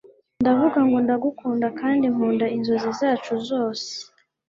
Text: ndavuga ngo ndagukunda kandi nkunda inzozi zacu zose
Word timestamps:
ndavuga 0.41 0.79
ngo 0.87 0.97
ndagukunda 1.05 1.67
kandi 1.79 2.05
nkunda 2.13 2.45
inzozi 2.55 2.89
zacu 2.99 3.33
zose 3.49 3.89